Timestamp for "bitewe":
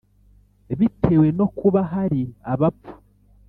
0.79-1.27